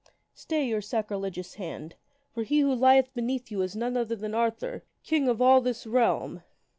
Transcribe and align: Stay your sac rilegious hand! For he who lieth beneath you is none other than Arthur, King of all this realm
Stay 0.33 0.65
your 0.67 0.81
sac 0.81 1.09
rilegious 1.11 1.57
hand! 1.57 1.93
For 2.33 2.41
he 2.41 2.61
who 2.61 2.73
lieth 2.73 3.13
beneath 3.13 3.51
you 3.51 3.61
is 3.61 3.75
none 3.75 3.95
other 3.95 4.15
than 4.15 4.33
Arthur, 4.33 4.83
King 5.03 5.27
of 5.29 5.43
all 5.43 5.61
this 5.61 5.85
realm 5.85 6.41